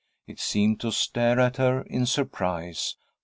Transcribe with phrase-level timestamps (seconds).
[0.25, 2.95] It seemed to stare at her in surprise.